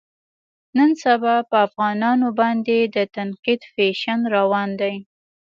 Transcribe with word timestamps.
نن 0.77 0.91
سبا 1.03 1.35
په 1.49 1.57
افغانانو 1.67 2.27
باندې 2.39 2.77
د 2.95 2.97
تنقید 3.15 3.61
فیشن 3.73 4.19
روان 4.35 4.69
دی. 4.81 4.95